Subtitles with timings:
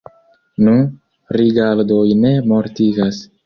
[0.67, 0.73] Nu,
[1.39, 3.25] rigardoj ne mortigas.